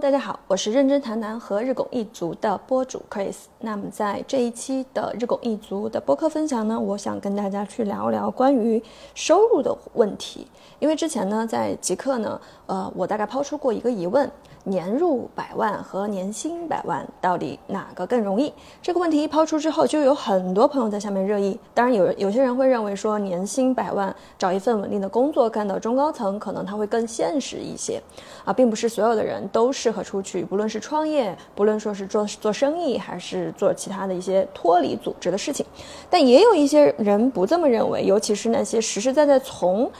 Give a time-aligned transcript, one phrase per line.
[0.00, 3.36] 大家好，我是认真谈谈和日拱一族的播主 Chris。
[3.58, 8.82] 那么在这一期的日拱一族的播客分享呢，我想跟大家去聊聊关于
[9.14, 10.46] 收入的问题。
[10.78, 14.30] 因为之前呢，在极客呢，呃，我大概抛出过一个疑问。
[14.64, 18.52] 年入百万和年薪百万到底哪个更容易？
[18.82, 21.58] 这个问题一抛出之后，就有很多朋友在下面热议。
[21.72, 28.00] 当然，有有些人会认为说，年薪百万找一份稳定的工作，干到中高层，可能他会更现实一些。
[28.44, 35.64] 啊，并不是所有的人都适合出去，不论是创业，不论说是做做生意，还是做其他的一些脱离组织的事情。
[36.10, 39.90] 但也有一些人不这么认为，尤其是那些实实在在从。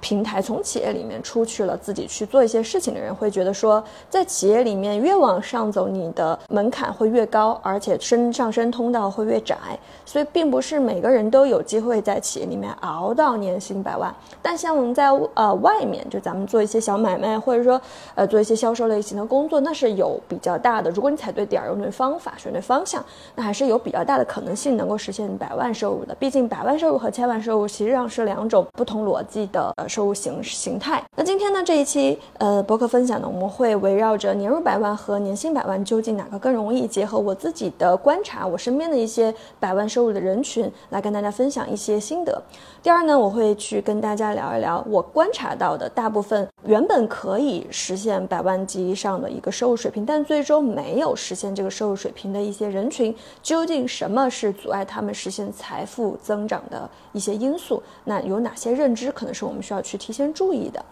[0.00, 9.56] 平台从企业里面出去了，自己去做一些事情的人会觉得说，在企业里面越往上走，你的门槛会越高，而且升上升通道会越窄，
[10.04, 14.14] 所以并不是每个人都有机会在企业里面熬到年薪百万。
[14.42, 17.80] 但像我们在呃外面，就咱们做一些小买卖，或者说
[18.14, 20.90] 呃做一些销售类型的工作，那是有比较大的。
[20.90, 26.14] 如果你踩对点儿，用对方法，选对方向，那还是有比较大的可能性能够实现百万收入的。
[26.16, 29.69] 毕竟百万收入和千万收入实际上是两种不同逻辑的。
[29.76, 31.02] 呃，收入形形态。
[31.16, 42.42] 那今天呢，这一期呃博客分享呢，我们会围绕着年入百万和年薪百万究竟哪个更容易，结合我自己的观察，我身边的一些百万收入的人群，来跟大家分享一些心得。
[42.82, 57.80] 第二呢，我会去跟大家聊一聊我观察到的大部分原本可以实现百万级以上的一个收入水平，但最终没有实现这个收入水平的一些人群，究竟什么是阻碍他们实现财富增长的一些因素？
[58.04, 59.59] 那有哪些认知可能是我们？
[59.62, 60.84] 需要去提前注意的。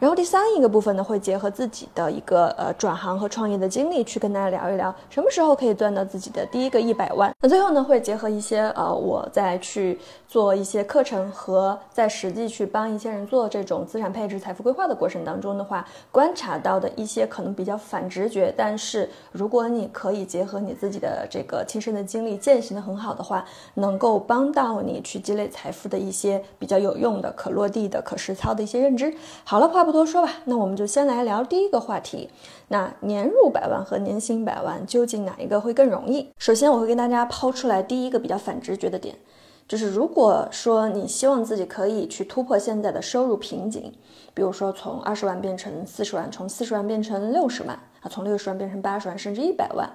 [0.00, 7.32] 然后第三一个部分呢，会结合自己的一个呃转行和创业的经历，去跟大家聊一聊什么时候可以赚到自己的第一个一百万。
[7.40, 29.14] 那最后呢，会结合一些呃我在去做一些课程和在实际去帮一些人做这种资产配置、财富规划的过程当中的话，观察到的一些可能比较反直觉，但是如果你可以结合你自己的这个亲身的经历践行的很好的话，能够帮到你去积累财富的一些比较有用的、可落地的、可实操的一些认知。
[29.44, 29.84] 好了，话。
[29.84, 32.28] 不多说吧，那我们就先来聊第一个话题。
[32.66, 36.28] 那年入百万和年薪百万，究竟哪一个会更容易？
[36.36, 39.14] 首先，我会跟大家抛出来第一个比较反直觉的点，
[39.68, 43.92] 就是如果说你希望自己可以去突破现在的收入瓶颈，
[44.34, 47.78] 比如说从二十万变成四十万，从四十万变成六十万
[48.08, 49.88] 从六十万变成八十万，甚至一百万。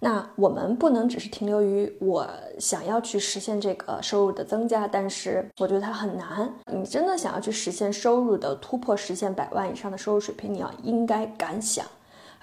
[0.00, 6.52] 那我们不能只是停留于我想要去实现这个收入的增加，但是我觉得它很难。
[6.66, 11.86] 你真的想要去实现收入的突破，实现百万以上的收入水平，你要应该敢想。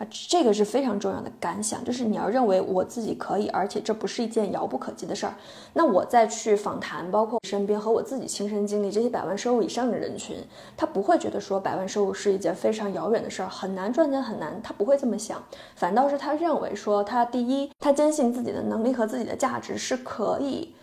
[0.10, 5.34] 这个是非常重要的感想，就是你要认为我自己可以，而且这不是一件遥不可及的事儿。
[5.74, 10.38] 那我再去访谈，包括身边和我自己亲身经历这些百万收入以上的人群，
[10.76, 15.44] 他不会觉得说百万收入是一件非常遥远的事儿，很难赚钱很难，他不会这么想，
[15.76, 20.74] 反倒是他认为说他第一，他坚信自己的能力和自己的价值是可以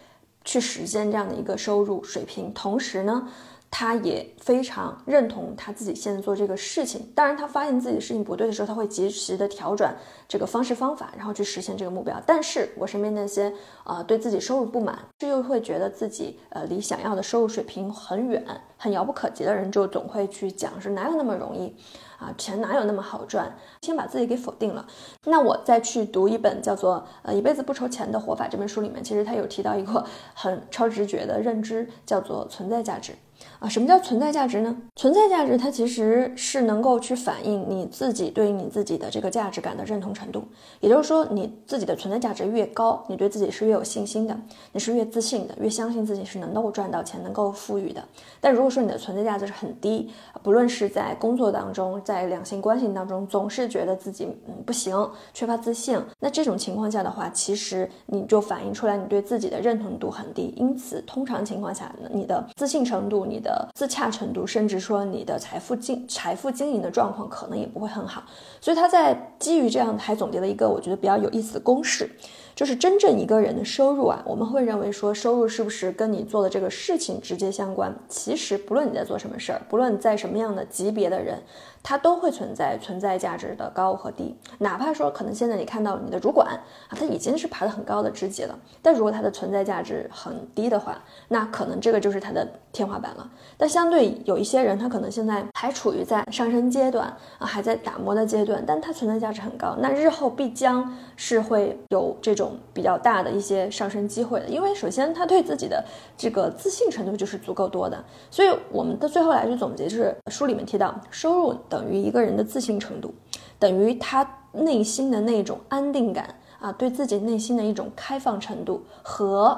[0.45, 3.29] 去实现这样的一个收入水平，同时呢。
[3.71, 7.13] 他也非常认同他自己现在做这个事情。
[7.15, 9.95] 当然，他发现自己的事情不对的时候，他会及时的调转
[10.27, 12.21] 这个方式方法，然后去实现这个目标。
[12.27, 13.53] 但是我身边那些
[13.85, 18.45] 呃对自己收入不满，这又会觉得自己呃离想要的收入水平很远、
[18.77, 21.77] 很遥不可及的人，就总会去讲说哪有那么容易
[22.19, 24.87] 啊，钱哪有那么好赚，先把自己给否定了。
[25.25, 33.13] 那我再去读一本叫做呃一辈子不愁钱的活法这本书里面，其实他有提到一个很超直觉的认知，叫做存在价值。
[33.59, 34.77] 啊，什么叫存在价值呢？
[34.95, 40.45] 存在价值它其实是能够去反映你自己对你自己的这个价值感的认同程度。
[40.81, 44.39] 也就是说，你自己的存在价值越高，你对自己是越有信心的，
[44.73, 48.03] 你是越自信的，越相信自己是能够赚到钱、能够富裕的。
[48.41, 50.11] 但如果说你的存在价值是很低，
[50.43, 54.95] 不论是在工作当中，在两性关系当中，总是觉得自己嗯不行，
[55.35, 60.55] 缺乏自信，那这种情况下的话，其实你就反映出来你对自己的认同度很低。
[60.57, 68.23] 因此，通常情况下，你的自信程度，你的自洽程度，甚至说你的财富经财富经营的状况，可能也不会很好。
[68.61, 72.11] 所以他在基于这样，还总结了一个我觉得比较有意思的公式，
[72.55, 77.95] 就是真正一个人的收入啊，我们会认为说收入是不是跟你做的这个事情直接相关？
[78.09, 81.43] 其实不论你在做什么事儿，不论在什么样的级别的人。
[81.89, 93.31] 它都会存在存在价值的高和低，哪怕说可能现在你看到你的主管啊，他已经是爬得很高的职级了，但如果他的存在价值很低的话，那可能这个就是他的天花板了。
[93.57, 97.07] 但相对有一些人，他可能现在还处于在上升阶段
[97.39, 104.47] 啊，还在打磨的阶段，但他存在价值很高，那日后必将是会有这种比较大的一些上升机会的。
[104.49, 105.83] 因为首先他对自己的
[106.19, 111.78] 这个自信程度就是足够多的，所以我们的最后来去总结，就是书里面提到收入的。
[111.79, 113.15] 等于一个人的自信程度，
[113.57, 119.57] 等于他内心的那种安定感啊，对自己内心的一种开放程度和，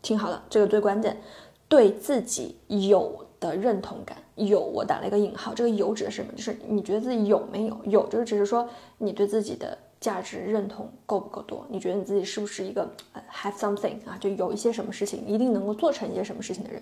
[0.00, 1.20] 听好了，这个最关键，
[1.68, 4.16] 对自己有的认同感。
[4.36, 6.32] 有，我打了一个引号，这个有指的是什么？
[6.36, 7.76] 就是你觉得自己有没有？
[7.86, 8.68] 有就是只是说
[8.98, 9.76] 你对自己的。
[9.98, 11.66] 价值认同够不够多？
[11.70, 12.86] 你觉得你自己是不是一个
[13.32, 14.16] have something 啊？
[14.20, 16.80] 就有一些什么事情一定能够做成一些什么事情的人？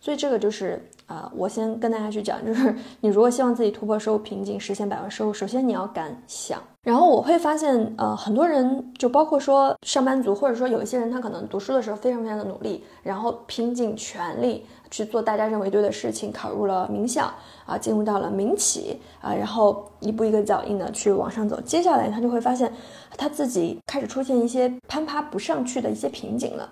[0.00, 6.60] 所以这个就是啊，我先跟大家去讲，就是你如果希望自己突破收入瓶颈，实现百万收入，首先你要敢想。
[6.82, 14.64] 然后我会发现，呃，很多人就包括说上班族，或者说有一些人，他可能读书的时候非常非常的努力，然后拼尽全力。
[14.90, 17.30] 去做大家认为对的事情，考入了名校
[17.66, 21.60] 啊，进入到了民企啊，然后一步一个脚印的去往上走。
[21.60, 22.72] 接下来他就会发现，
[23.14, 26.66] 他自己开始出现一些攀爬不上去的一些瓶颈了。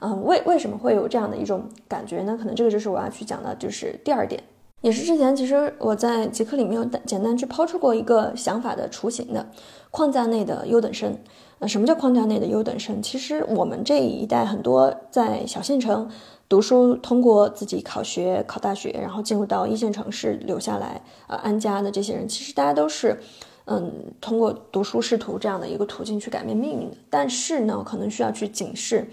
[0.00, 2.36] 嗯，为为什么会有这样的一种感觉呢？
[2.38, 4.42] 可能这个就是我要去讲的，就是第二点，
[4.80, 9.46] 也是之前其实我在极客里面有简单去抛出过一个想法的雏形的
[9.90, 11.16] 框架内的优等生。
[11.58, 13.02] 那什么叫框架内的优等生？
[13.02, 16.08] 其实我们这一代很多在小县城。
[16.50, 23.20] 读书，通过自己考学、考大学，然后进入到一线城市留下来，呃，安家的这些人，其实大家都是，
[23.66, 26.96] 嗯，通过读书仕途这样的一个途径去改变命运的。
[27.10, 29.06] 但是呢，可能需要去警示，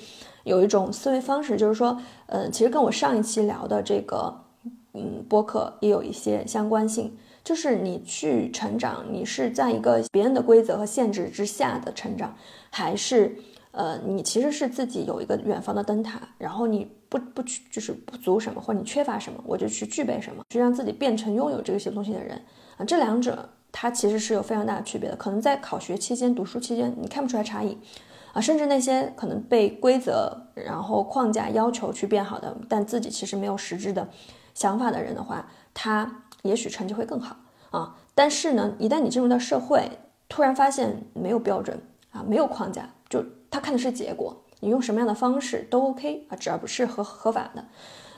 [0.46, 4.34] 有一种思维方式，就是说，嗯，其实跟我上一期聊的这个，
[4.94, 7.14] 嗯，播客也有一些相关性，
[7.44, 12.34] 就是你去成长，你是在一个别人的规则和限制之下的成长，
[12.70, 13.38] 还是？
[13.78, 22.42] 呃，你其实是自己有一个远方的灯塔，然后你不不去就是不足什么，或者你缺乏什么，我就去具备什么，去让自己变成拥有这些东西的人
[22.78, 22.86] 啊。
[22.86, 25.16] 这两者它其实是有非常大的区别的。
[25.18, 27.78] 可能在考学期间、读书期间，你看不出来差异
[28.36, 28.40] 啊。
[28.40, 34.08] 甚至那些可能被规则然后框架要求去变好的，但自己其实没有实质的
[34.54, 37.36] 想法的人的话，他也许成绩会更好
[37.72, 37.96] 啊。
[38.14, 39.90] 但是呢，一旦你进入到社会，
[40.30, 43.26] 突然发现没有标准啊，没有框架，就。
[43.52, 47.64] 他看的是结果，你用什么样的方式都 OK 啊，只要不是合合法的。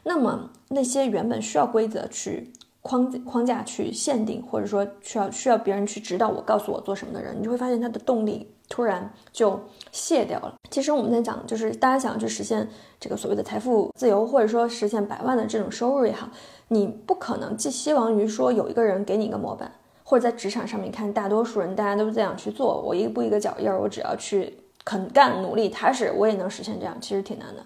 [0.01, 9.59] 那么那些原本需要规则去框框架去限定，或者说需要需要别人去指导我、告诉我做什么的人，你就会发现他的动力突然就
[9.91, 10.55] 卸掉了。
[10.69, 12.67] 其实我们在讲，就是大家想要去实现
[12.99, 16.29] 这个所谓的财富自由，或者说实现百万的这种收入也好，
[16.67, 19.71] 你不可能寄希望于说有一个人给你一个模板，
[20.03, 24.57] 或者在职场上面看大多数人大家都是这样去做，我一步一个脚印儿，我只要去。
[24.89, 27.61] 肯干、努力、踏实，我也能实现这样，其实挺难的。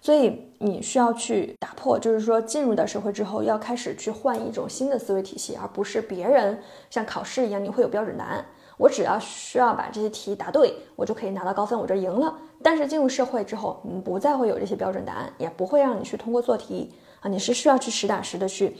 [0.00, 8.42] 所以你需要去打破，就是说进入到社会之后，要开始去换一种新的思维体系，而不是别人像考试一样，你会有标准答案。
[8.76, 12.36] 我只要需要把这些题答对，我就可以拿到高分，我这赢了。
[12.62, 18.76] 但是进入社会之后，你不再会有这些标准答案，也不会让你去通过做题啊，你是需要去实打实的去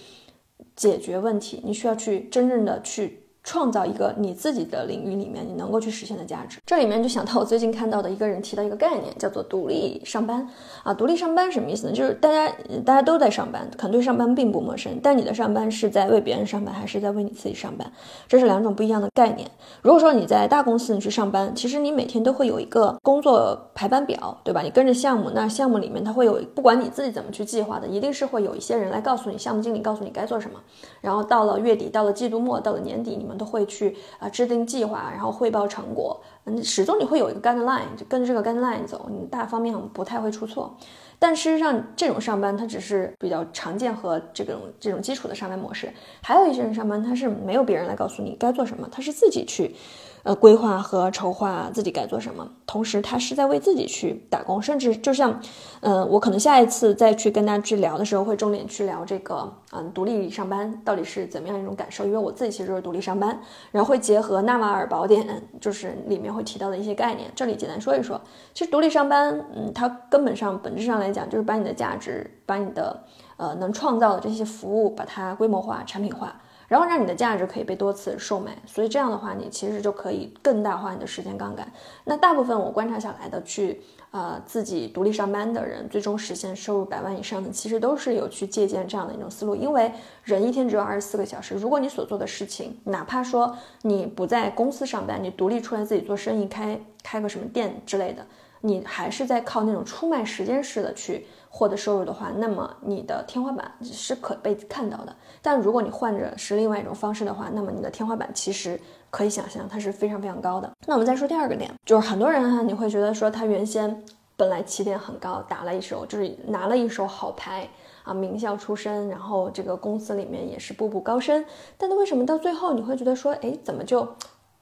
[0.77, 3.22] 解决问题，你需要去真正的去。
[3.45, 6.59] 创造一个你自己的领域里面你能够去实现的价值。
[6.65, 10.49] 这里面就想到我最近看到的一个人提到一个概念，叫做独立上班
[10.85, 10.95] 啊。
[10.95, 11.93] 独立上班什么意思呢？
[11.93, 12.53] 就是大家
[12.85, 17.93] 大家都在上班，可能对上班并不陌生，但你的上班是在为别人上班，还是在为你自己上班？
[18.29, 19.51] 这是两种不一样的概念。
[19.83, 24.63] 如果说你在大公司你去上班，其实你每天都会有一个工作排班表，对吧？
[24.63, 30.61] 你跟着项目，那项目里面它会有，不管你自己怎么去计划的，一定是会有一些人来告诉你，项目经理告诉你该做什么。
[31.01, 33.32] 然后到了月底，到了季度末，到了年底，你们。
[33.37, 36.21] 都会去啊制定计划，然后汇报成果。
[36.45, 40.77] 嗯，始终你会有一个 guideline，就跟着这个 guideline 走，你大方面不太会出错。
[41.19, 45.93] 但事实上，这种上班它只是比较常见和这种这种基础的上班模式。
[46.21, 49.77] 还有一些人上班，他是没有别人来告诉你该做什么，他是自己去。
[50.25, 55.41] 呃，规划和筹划自己该做什么，同时他是在为自己去打工，甚至就像，
[55.81, 63.37] 嗯，我可能下一次再去跟大家去聊的时候，会重点去聊这个，嗯，独立上班到底是怎么样一种感受，因为我自己其实就是独立上班，
[63.73, 68.21] 然后会结合纳瓦尔宝典，就是里面会提到的一些概念，这里简单说一说。
[68.55, 73.03] 其实独立上班，嗯，它根本上本质上来讲，就是把你的价值，把你的
[73.39, 76.33] 呃能创造的这些服务，把它规模化、产品化。
[76.73, 81.71] 然后让你的价值可以被多次售卖，所以这样的话，你其实就可以更大化你的时间杠杆。
[82.03, 89.55] 那大部分我观察下来的，去呃自己独立上班的人，最终实现收入百万以上的，其实都是有去借鉴这样的一种思路。
[89.55, 89.93] 因为
[90.25, 98.27] 人一天只有二十四个小时，如果你所做的事情，哪怕说你不在公司上班，你独立出来自己做生意，开开个什么店之类的，
[98.63, 101.27] 你还是在靠那种出卖时间式的去。
[101.55, 105.15] 获得收入的话，那么你的天花板是可被看到的。
[105.43, 110.73] 但如果你换着是另外一种方式的话，那么你的天花板其实可以想象它是非常非常高的。
[110.87, 114.03] 那我们再说第二个点，就是很多人哈，你会觉得说他原先
[114.35, 117.69] 本来起点很高，打了一手就是拿了一手好牌
[118.03, 121.45] 啊，名校出身，然后这个公司里面也是步步高升，
[121.77, 124.09] 但他为什么到最后你会觉得说，哎，怎么就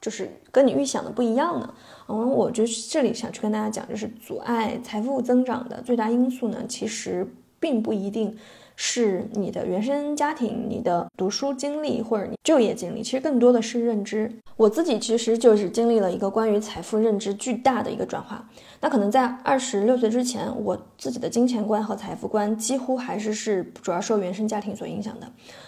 [0.01, 1.73] 就是跟你预想的不一样呢？
[2.07, 7.25] 嗯，我觉得这里想去跟大家讲，就是阻碍财富增长的最大因素呢，其实
[7.59, 8.35] 并不一定。
[8.83, 14.31] 是你的原生家庭、你的读书经历或者你就业经历，其实更多的是认知。
[14.57, 18.43] 我自己其实就是经历了一个关于财富认知巨大的一个转化。
[18.79, 25.27] 那可能在二十六岁之前，我自己的金钱观和财富观几乎还是是主要受原生家庭所影响的。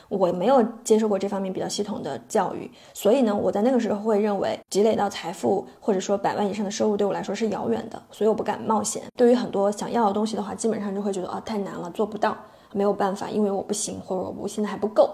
[0.10, 9.04] 我没有接受过这方面比较系统的教育，所以呢，我在那个时候会认为积累到财富或者说百万以上的收入对我来说是遥远的，所以我不敢冒险。
[9.16, 12.36] 对于很多想要的东西的话，基本上就会觉得啊太难了，做不到。
[12.74, 15.10] 没有办法，因为我不行，或者我现在还不够。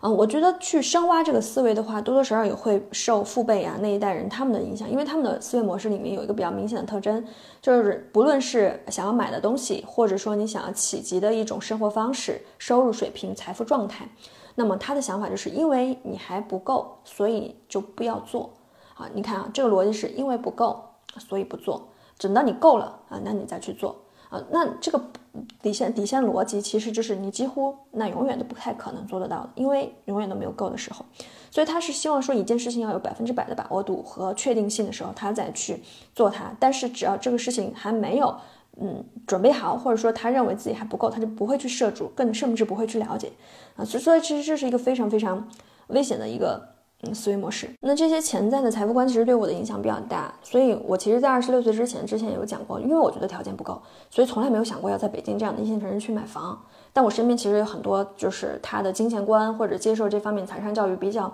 [0.00, 7.24] 嗯，我觉得去深挖这个思维的话，多多少少也会受父辈啊那一代人他们的影响，因为他们的思维模式里面有一个比较明显的特征，
[7.62, 14.06] 就是不论是想要买的东西，或者说你想要企及的一种生活方式、收入水平、财富状态，
[14.56, 18.50] 那么他的想法就是因为你还不够，所以就不要做。
[18.96, 20.84] 啊，你看啊，这个逻辑是因为不够，
[21.18, 23.96] 所以不做，等到你够了啊，那你再去做。
[24.50, 25.00] 那这个
[25.60, 31.04] 底线底线逻辑其实就是你几乎那永远都不太可能做得到的，因为永远都没有够的时候，
[31.50, 35.82] 所以他是希望说一件事情要有百分之百的把握度和确定性的时候，他再去
[36.14, 36.54] 做它。
[36.58, 38.34] 但是只要这个事情还没有
[38.80, 43.32] 嗯准备好，或者说他认为自己还不够，他就不会去涉足，更甚至不会去了解
[43.76, 43.84] 啊。
[43.84, 45.48] 所以说其实这是一个非常非常
[45.88, 46.73] 危险的一个。
[47.12, 56.56] 思维模式，那这些潜在的财富观其实对我的影响比较大，所以我其实，在二十六岁之前，之前有讲过，因为我觉得条件不够，所以从来没有想过要在北京这样的一线城市去买房。
[56.92, 61.32] 但我身边其实有很多，就是他的金钱观或者接受这方面财商教育比较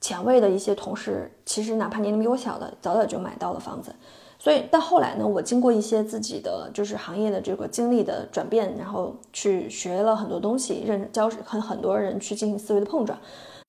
[0.00, 3.92] 前卫的一些同事，其实哪怕年龄比我小的，早早就买到了房子。
[4.42, 13.18] 所以到后来呢，我经过一些自己的就是行业的这个经历的转变，然后去学了很多东西，认教很很多人去进行思维的碰撞。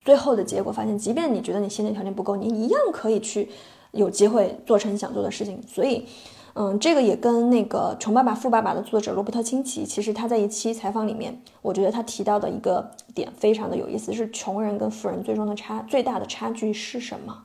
[0.05, 3.49] 最后的结果发现，即便你觉得你现在条件不够，你一样可以去
[3.91, 5.61] 有机会做成你想做的事情。
[5.67, 6.05] 所以，
[6.53, 17.43] 嗯，这个也跟那个《穷爸爸富爸爸》的作者罗伯特清崎，其实他在一期采访里面，我觉得他提到的一个点非常的有意思，是穷人跟富人最终的差最大的差距是什么？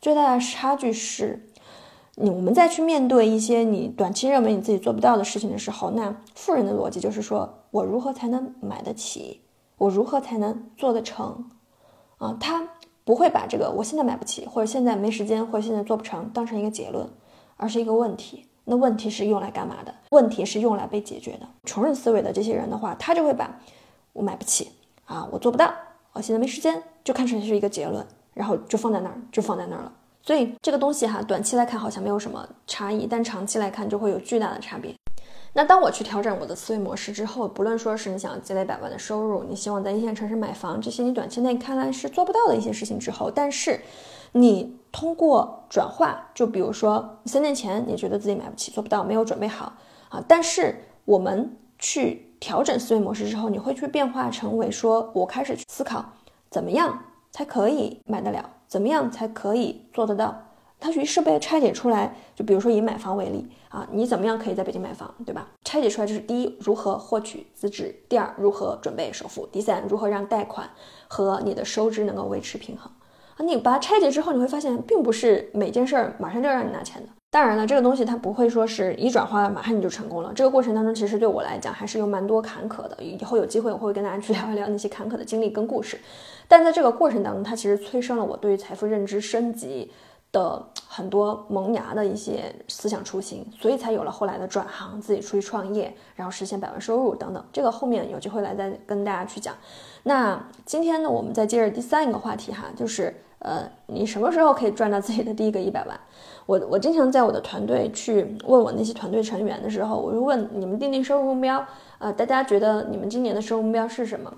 [0.00, 1.47] 最大的差距是，
[2.20, 9.40] 你我们再去面对一些你短期认为你自己做不到的事情的时候，那富人的逻辑就是说我如何才能买得起？
[9.76, 11.48] 我如何才能做得成？
[12.18, 12.68] 啊，他
[13.04, 17.08] 不会把这个我现在买不起，或者现在没时间，或者现在做不成当成一个结论，
[17.56, 18.46] 而是一个问题。
[18.64, 19.94] 那问题是用来干嘛的？
[20.10, 21.48] 问题是用来被解决的。
[21.64, 23.60] 穷人思维的这些人的话，他就会把
[24.12, 24.72] 我买不起
[25.04, 25.72] 啊，我做不到，
[26.14, 29.92] 我现在没时间，就看成是一个结论，然后就放在那儿，就放在那儿了。
[30.28, 34.94] 所以这个东西哈，短期来看好像没有什么差异，但长期来看就会有巨大的差别。
[35.54, 43.80] 那当我去调整我的思维模式之后，不论说是你想积累百万的收入，你希望在一线城市买房，这些你短期内看来是做不到的一些事情之后，但是
[44.32, 49.72] 你通过转化，就比如说三年前你觉得自己买不起、做不到、没有准备好
[50.10, 56.04] 啊，但是我们去调整思维模式之后，你会去变化成为说，我开始去思考
[56.50, 57.02] 怎么样
[57.38, 60.42] 才可以买得了，怎么样才可以做得到。
[60.80, 65.46] 它于是被拆解出来，就比如说以买房为例啊，你怎么样可以在北京买房，对吧？
[65.62, 70.68] 拆解出来就是第一，如何获取资质；第二，如何准备首付；第三，如何让贷款
[71.06, 72.90] 和你的收支能够维持平衡。
[73.36, 77.08] 啊，你把它拆解之后，你会发现，并不是每件事儿马上就让你拿钱的。
[77.30, 80.32] 当然了，这个东西它不会说是一转化马上你就成功了。
[80.34, 82.96] 这个过程当中，其实对我来讲还是有蛮多坎坷的。
[83.00, 85.98] 以后有机会我会跟大家去 聊一聊那些坎坷的经历跟故事。
[86.46, 89.90] 但在这个过程当中，它其实催生了我对于财富认知升级。
[90.30, 97.42] 的很多萌芽的一些思想雏形，所以才有了后来的转行，自己出去创业，然后实现百万收入等等。
[97.50, 99.54] 这个后面有机会来再跟大家去讲。
[100.02, 105.98] 那今天呢，我们再接着第三一个话题哈，就是呃，你什么时候可以赚到自己的第一个一百万？
[106.48, 111.62] 我我经常在我的团队去问我那些团队成员的时候，我就问你们定定收入目标，
[111.98, 114.32] 呃，大家觉得你们今年的收入目标是什么？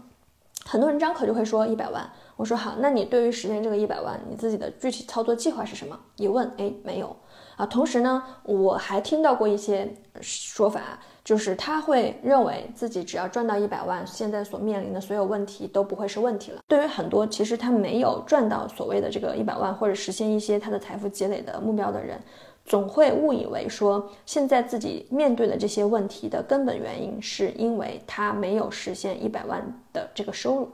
[0.66, 2.10] 很多人张口就会说一百万。
[2.34, 5.96] 我说好，那你对于实现这个一百万，你自己的具体操作计划是什么？
[6.16, 7.14] 一问，哎，没有
[7.60, 7.66] 啊。
[7.66, 16.60] 同时呢，我还听到过一些说法，就是他会认为自己只要赚到一百万，现在所面临的所有问题都不会是问题了。
[16.66, 22.18] 对于很多其实他没有赚到所谓的这个一百万，或者实现一些他的财富积累的目标的人，
[22.64, 29.62] 总会误以为说，现在自己面对的这些问题的根本原因，是因为他没有实现一百万
[29.92, 30.68] 的这个收入。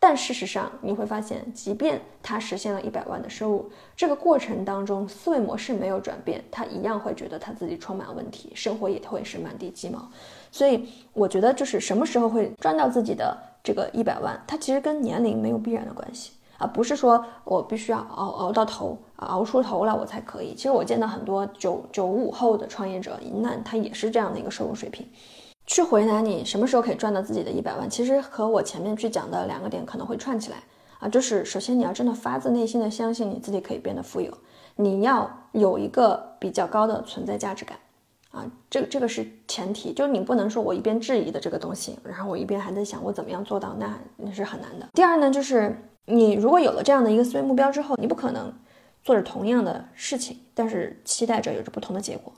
[0.00, 10.08] 但事实上，你会发现，即便他实现了一百万的收入，这个过程当中思维模式没有转变，他一样会觉得他自己充满问题，生活也会是满地鸡毛。
[10.52, 20.54] 所以，我觉得就是什么时候会赚到自己的这个一百万，它其实跟年龄没有必然的关系啊，不是说我必须要熬熬到头熬出头了，我才可以。
[20.54, 25.04] 其实我见到很多九九五后的创业者，那他也是这样的一个收入水平。
[25.68, 30.56] 去回答你什么时候可以赚到自己的一百万，其实和我前面去讲的两个点可能会串起来
[30.98, 34.32] 啊，就是首先你要真的发自内心的相信你自己可以变得富有，
[34.76, 37.78] 你要有一个比较高的存在价值感
[38.30, 44.88] 啊，这个这个是前提，就是你不能说我一边质疑的这个东西，然后我一边还在想我怎么样做到，那那是很难的。
[44.94, 48.50] 第二呢，就是你如果有了这样的一个思维目标之后，你不可能
[49.04, 52.32] 做着同样的事情，但是期待着有着不同的结果，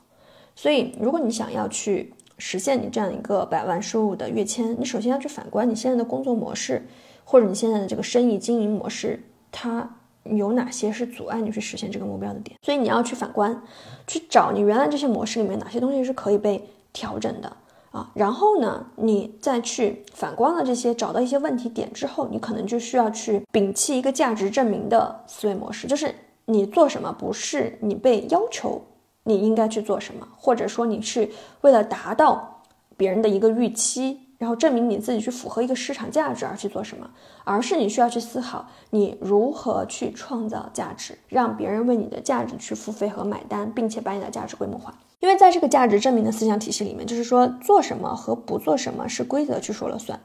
[0.53, 2.13] 所以如果你想要去。
[2.41, 6.83] 实现你这样一个百万收入的跃迁，你首先要去反观你现在的工作模式，
[7.23, 9.21] 或者你现在的这个生意经营模式，
[9.51, 9.87] 它
[10.23, 12.57] 有哪些是阻碍你去实现这个目标的点？
[12.63, 13.61] 所以你要去反观，
[14.07, 17.55] 去找你原来这些模式里面哪些东西是可以被调整的
[17.91, 18.09] 啊。
[18.15, 26.11] 然后呢，你再去反观了这些，找到一些问题点之后，你可能就需要去摒弃一个价值证明的思维模式，就是
[26.45, 28.81] 你做什么不是你被要求。
[29.23, 31.29] 你应该去做什么，或者说你是
[31.61, 32.63] 为了达到
[32.97, 37.09] 别人的一个预期，然后证明你自己去符合一个市场价值而去做什么，
[37.43, 44.93] 而是你需要去思考你如何去创造价值，让别人为你的价值去付费和买单，并且把你的价值规模化。
[45.19, 50.19] 因为在这个价值证明的思想体系里面，就是说做什么和不做什么是规则去说了算，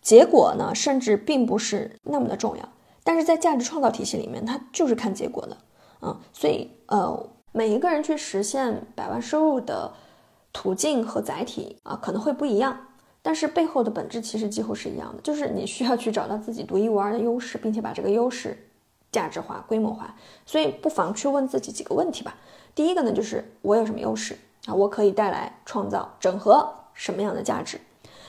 [0.00, 2.66] 结果呢甚至并不是那么的重要。
[3.04, 5.56] 但是在价值创造体系里面，它就是看结果的，
[6.00, 7.28] 嗯，所以呃。
[7.52, 9.92] 每一个人去实现百万收入的
[10.52, 12.86] 途径和载体啊，可能会不一样，
[13.22, 18.68] 但是背后的本质其实几乎是一样的，就是你需要去找到自己独一无二的优势，并且把这个优势
[19.10, 20.14] 价值化、规模化。
[20.46, 22.36] 所以不妨去问自己几个问题吧。
[22.74, 24.36] 第一个呢，就是我有什么优势
[24.66, 24.74] 啊？
[24.74, 27.80] 我可以带来创造、整合什么样的价值？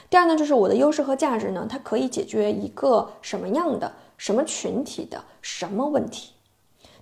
[0.09, 6.33] 第二呢，就是我的优势和价值呢，它可以解决一个什么样的、什么群体的什么问题？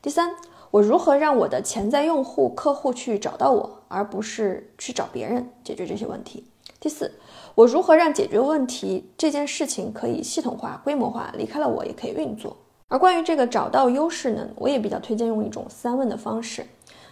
[0.01, 0.35] 第三。
[0.77, 6.43] 我如何让我的潜在用户、客户去找到我，而不是去找别人解决这些问题？
[6.79, 7.11] 第四，
[7.55, 12.55] 我如何让解决问题这件事情可以系统化、规模化，离开了我也可以运作？
[12.89, 16.63] 而关于这个找到优势呢，我也比较推荐用一种三问的方式。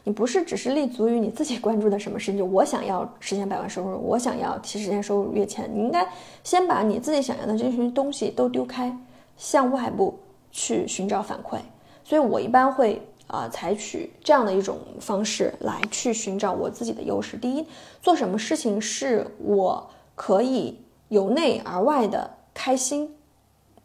[0.03, 6.07] 你不是只是立足于你自己关注的什么事情，就我想要实现百万收入，我想要提实现收入跃迁，你应该
[6.43, 8.95] 先把你自己想要的这些东西都丢开，
[9.37, 10.19] 向外部
[10.51, 11.57] 去寻找反馈。
[12.03, 13.01] 所以我一般会。
[13.27, 17.35] 啊，采取这样的一种方式来去寻找我自己的优势。
[17.37, 17.65] 第一，
[18.01, 23.15] 做什么事情是我可以由内而外的开心、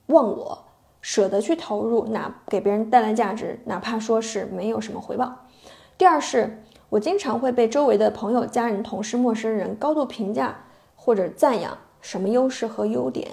[0.06, 0.66] 忘我、
[1.00, 5.34] 舍得去投入，哪给别人带来价值，哪怕说是没有什么回报。
[5.96, 10.54] 第二，是我经常会被周围的朋友、家人、同事、陌生人高度评价
[10.94, 13.30] 或者赞扬什么优势和优点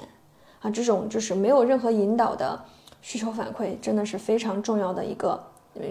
[0.62, 2.64] 啊，这种就是没有任何引导的
[3.02, 5.42] 需求反馈，真的是非常重要的一个。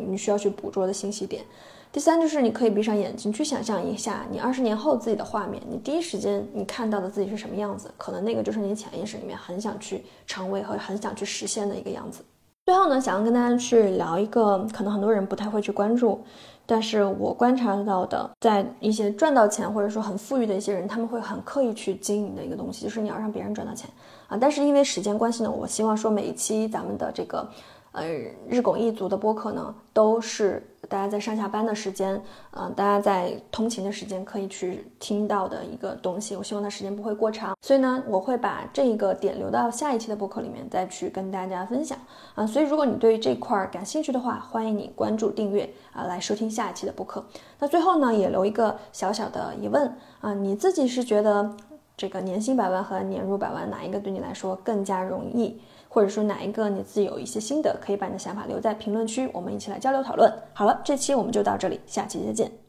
[0.09, 1.45] 你需要去捕捉的信息点。
[1.93, 12.23] 第三就是你可以闭上眼睛去想象一下你二十年后自己的画面，你第一时间你看到的自己是什么样子，可能那个就是你潜意识里面很想去成为和很想去实现的一个样子。
[12.67, 16.21] 最后呢，想要跟大家去聊一个可能很多人不太会去关注，
[16.67, 23.89] 但是我观察到的，在一些赚到钱或者说很富裕的一些人，他们会很刻意去经营的一个东西，就是你要让别人赚到钱
[24.27, 24.37] 啊。
[24.39, 27.49] 但是因为时间关系呢，我希望说每一期咱们的这个。
[27.97, 28.05] 呃，
[28.47, 36.37] 日拱一卒的播客呢，都是大家在上下班的时间，呃，大家在通勤的时间可以去听到的一个东西。
[36.37, 41.97] 我希望它时间不会过长，所以呢，我会把这个点留到下一期的播客里面再去跟大家分享
[42.35, 42.47] 啊。
[42.47, 47.25] 所以如果你对这块感兴趣的话，欢迎你关注订阅啊，来收听下一期的播客。
[47.59, 51.51] 那最后呢，也留一个小小的疑问啊，你自己是觉得
[51.97, 55.59] 这个年薪百万和年入百万哪一个对你来说更加容易？
[55.97, 60.31] 或者说哪一个你自己有一些心得，可以把你的想法留在评论区，我们一起来交流讨论。
[60.53, 62.66] 好了，这期我们就到这里，下期再见。